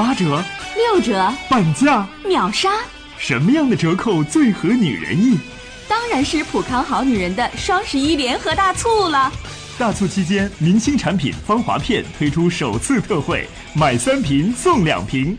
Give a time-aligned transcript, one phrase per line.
[0.00, 0.42] 八折、
[0.74, 2.70] 六折、半价、秒杀，
[3.18, 5.38] 什么样的折扣最合女人意？
[5.86, 9.30] 当然是普康好女人的双十一联合大促了。
[9.78, 15.38] 大促期间，明星产品芳华片推出首次特惠，买三瓶送两瓶，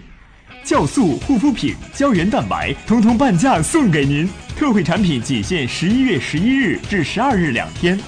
[0.63, 4.29] 酵素、护肤品、胶原蛋白，通通半价送给您。
[4.55, 7.99] 特惠产品仅限十一月十一日至十二日两天。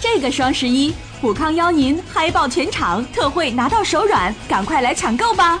[0.00, 5.60] 这个双十一，普康邀您嗨爆全场，特惠拿到手软，赶快来抢购吧！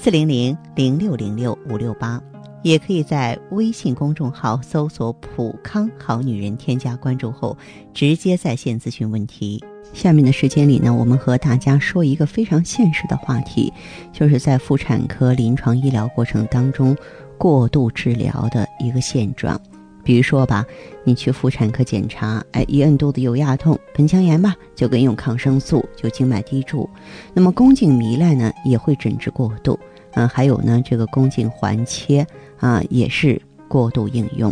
[0.00, 2.22] 四零零零六零六五六八。
[2.62, 7.56] 也可以在微信公众号搜索“普康好女人”，添加关注后
[7.94, 9.62] 直接在线咨询问题。
[9.92, 13.72] 下面的时间里呢，我们和大家说一个非常现实的话题，
[14.12, 16.96] 就是在妇产科临床医疗过程当中
[17.36, 19.60] 过度治疗的一个现状。
[20.08, 20.64] 比如说吧，
[21.04, 26.88] 你去妇产科检查，哎，一摁肚子有压痛，盆腔炎吧，就给你用抗生素，就静脉滴注。
[27.34, 29.78] 那么宫颈糜烂呢，也会诊治过度。
[30.14, 32.26] 嗯，还有呢，这个宫颈环切。
[32.56, 34.50] 啊，也是过度应用。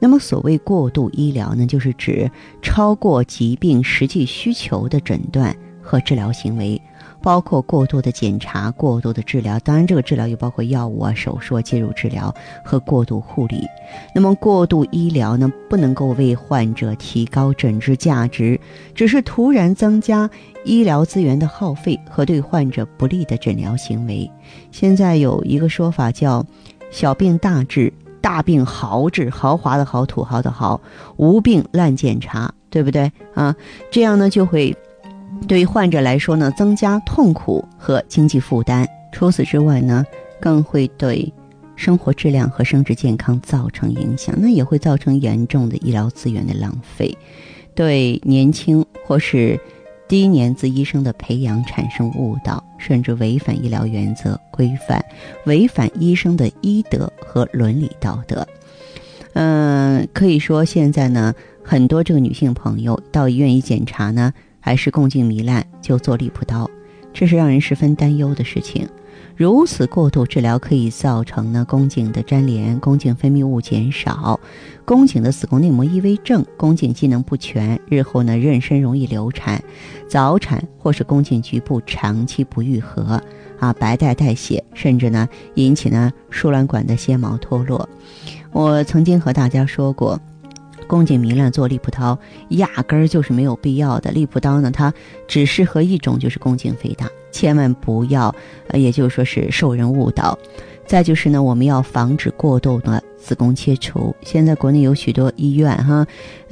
[0.00, 2.28] 那么，所谓过度医疗呢，就是指
[2.60, 6.82] 超过疾病实际需求的诊断和治疗行为，
[7.22, 9.58] 包括过度的检查、过度的治疗。
[9.60, 12.34] 当然，这个治疗又包括药物啊、手术、介入治疗
[12.64, 13.66] 和过度护理。
[14.14, 18.60] 那么，过度医疗呢，不能够为患者提高诊治价值，
[18.94, 20.28] 只是突然增加
[20.64, 24.30] 医疗资源的耗费和对患者不利的诊疗行为。
[24.70, 26.44] 现在有一个说法叫。
[26.90, 30.78] 小病大治，大病豪治，豪华的豪，土豪的豪，
[31.16, 33.56] 无病乱检查，对不对啊？
[33.90, 34.76] 这样呢，就会
[35.46, 38.86] 对于患者来说呢，增加痛苦和经济负担。
[39.12, 40.04] 除此之外呢，
[40.40, 41.32] 更会对
[41.76, 47.16] 生活质量和生殖健康造成影响，那也会造成严重的医疗资源的浪费，
[47.74, 49.58] 对年轻或是。
[50.08, 55.02] 低年资医生的培养产生误导，甚至违反医疗原则规范，
[55.46, 58.46] 违反医生的医德和伦理道德。
[59.32, 61.32] 嗯，可以说现在呢，
[61.64, 66.70] 很多这个女性朋友到医院一检查呢，还是宫颈糜烂就做利普刀，
[67.12, 68.88] 这是让人十分担忧的事情。
[69.34, 74.38] 如此过度治疗可以造成呢宫颈的粘连、宫颈分泌物减少、
[74.84, 79.60] 宫颈的子宫内膜异位症、宫颈机能不全，日后呢妊娠容易流产、
[80.06, 83.20] 早产或是宫颈局部长期不愈合
[83.58, 87.88] 啊白带带血，甚至呢引起呢输卵管的纤毛脱落。
[88.52, 90.20] 我曾经和大家说过。
[90.86, 92.18] 宫颈糜烂做利普刀，
[92.50, 94.10] 压根儿就是没有必要的。
[94.10, 94.92] 利普刀呢，它
[95.26, 98.34] 只适合一种，就是宫颈肥大，千万不要，
[98.68, 100.38] 呃，也就是说是受人误导。
[100.84, 104.14] 再就是呢，我们要防止过度的子宫切除。
[104.20, 106.04] 现在国内有许多医院哈，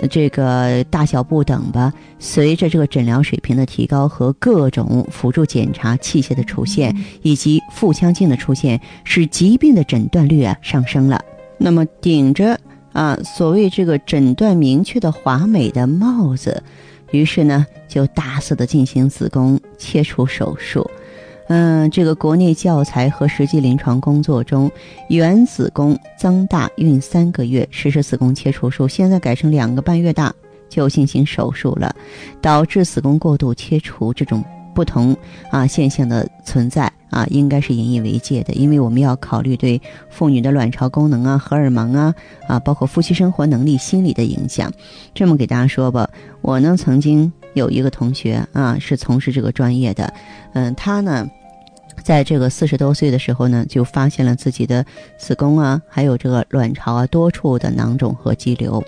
[0.09, 11.21] 这个大小不等吧，随着这个诊疗水平的提高和各种辅助检查器械的出现，以及腹腔镜的出现，使疾病的诊断率啊上升了。
[11.59, 12.59] 那么顶着。
[12.93, 16.63] 啊，所谓这个诊断明确的华美的帽子，
[17.13, 20.89] 于是呢就大肆的进行子宫切除手术。
[21.49, 24.71] 嗯，这个国内教材和实际临床工作中，
[25.09, 30.33] 原子宫增大孕三个月实施子宫切除术，现在改成两个半月大
[30.69, 31.93] 就进行手术了，
[32.41, 35.17] 导致子宫过度切除这种不同
[35.51, 36.91] 啊现象的存在。
[37.11, 42.15] 啊，应该是引以为戒的，因为我们要考虑对妇女的卵巢功能啊、荷尔蒙啊、
[42.49, 44.73] 啊，包括夫妻生活能力、心理的影响。
[45.15, 46.09] 这么给大家说吧，
[46.41, 50.15] 我呢曾经有一个同学啊，是从事这个专业的，
[50.55, 51.29] 嗯，他呢，
[52.03, 54.85] 在这个四十多岁的时候呢，就发现了自己的
[55.19, 58.83] 子宫啊，还有这个卵巢啊多处的囊肿和肌瘤。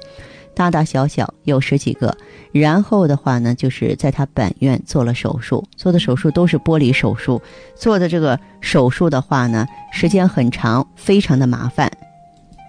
[0.55, 2.17] 大大小小有十几个，
[2.53, 7.41] 然后的话呢，就是在他本院做了手术，做的手术都是剥离手术，
[7.75, 11.91] 做的这个手术的话呢，时间很长，非常的麻烦。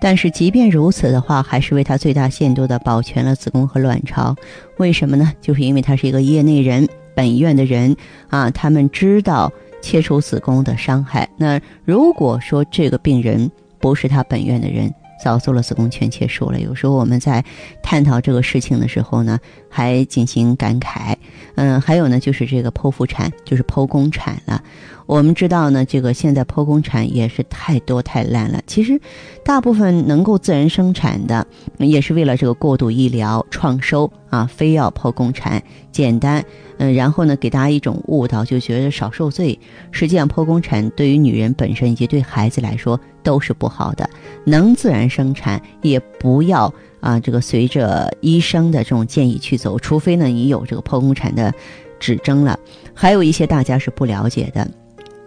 [0.01, 4.36] 但是即便如此的话，还是为他最大限度的保全了子宫和卵巢。
[4.77, 5.31] 为什么呢？
[5.39, 7.95] 就是因为他是一个业内人，本院的人
[8.29, 9.51] 啊，他们知道
[9.81, 11.29] 切除子宫的伤害。
[11.38, 14.94] 那如果说这个病人不是他本院的人，
[15.24, 16.60] 早做了子宫全切术了。
[16.60, 17.44] 有时候我们在
[17.81, 19.40] 探讨这个事情的时候呢，
[19.70, 21.16] 还进行感慨。
[21.56, 24.62] 嗯，还有呢，就是这个剖腹产，就是剖宫产了。
[25.05, 28.61] 我们知道呢，这个现在剖宫产也是太多太烂了。
[28.65, 29.00] 其实，
[29.44, 31.45] 大部分能够自然生产的，
[31.77, 35.61] 也是为了这个过度医疗创收啊，非要剖宫产，
[35.91, 36.44] 简单，
[36.77, 39.59] 嗯，然后呢，给大家一种误导，就觉得少受罪。
[39.91, 44.09] 实际上，剖宫产对于女人本身以及对孩子来说都是不好的。
[44.45, 51.53] 能自然生产，也不要啊，这个随着医生的这种建议去走，除非呢你有这个剖宫产的
[52.00, 52.57] 指征了。
[52.94, 54.65] 还有一些大家是不了解的。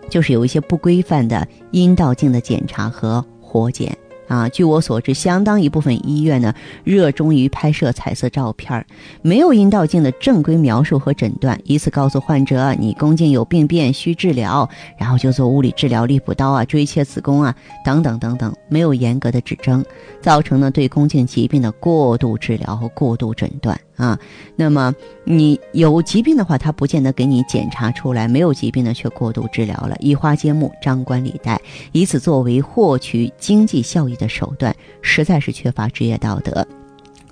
[0.08, 3.96] 就是有一些不规范的阴道镜的检查和活检。
[4.28, 8.84] 啊，据我所知，相当一部分医院呢热衷于拍摄彩色照片
[9.22, 14.68] 没有阴道镜的正规描述和诊断，以此告诉患者你宫颈有病变需治疗，
[14.98, 19.84] 然后就做物理治疗、利补刀啊、锥切子宫啊等等等等，没有严格的指征，
[20.20, 23.78] 造成呢对宫颈疾病的过度治疗和过度诊断。
[23.96, 24.18] 啊，
[24.56, 24.94] 那么
[25.24, 31.58] 你有疾病的话，他不见得给你检查出来；没有疾病呢却过度治疗了，移花接木、张冠李戴，
[31.92, 36.66] 以此作为获取经济效益的手段，实在是缺乏职业道德。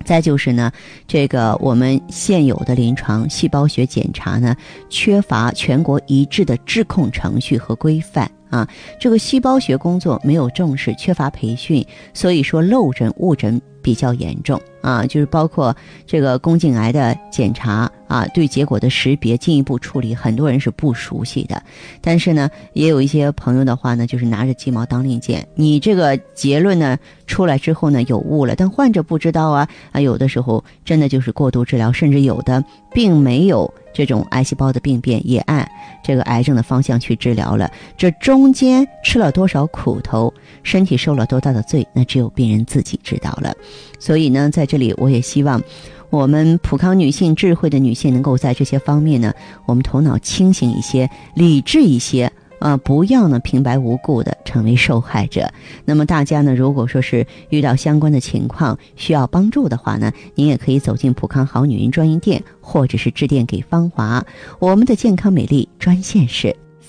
[0.03, 0.71] 再就是呢，
[1.07, 4.55] 这个我们现有的临床细胞学检查呢，
[4.89, 8.67] 缺乏全国一致的质控程序和规范啊，
[8.99, 11.83] 这个细胞学工作没有重视，缺乏培训，
[12.13, 13.59] 所以说漏诊误诊。
[13.85, 15.75] 比较严重啊，就是包括
[16.07, 21.61] 这个宫颈癌的检查啊，对结果的识别、进一步处理，很多人是不熟悉的。
[22.01, 25.47] 但是呢，也有一些朋友的话呢，就是拿着鸡毛当令箭。
[25.53, 26.97] 你这个结论呢
[27.27, 33.71] 出来之后呢，有误了，但患者不知道啊啊，有的时候真的就是过度治疗，甚至有的并没有。
[33.95, 35.65] 这种癌细胞的病变也按
[36.03, 40.33] 这个癌症的方向去治疗了，这中间吃了多少苦头，
[40.65, 43.55] 身体受了多大的罪，那只有病人自己知道了。
[43.99, 45.61] 所以呢，在这里我也希望
[46.09, 49.33] 我们普康女性、智慧的女性能够在这些方面呢，
[49.65, 52.29] 我们头脑清醒一些，理智一些。
[52.59, 55.51] 啊，不要呢平白无故的成为受害者。
[55.83, 64.25] 那么大家呢，如果说是遇到相关的情况需要帮助的话呢，您也可以走进普康好女人专营店，或者是致电给芳华。
[64.57, 66.55] 我们的健康美丽专线是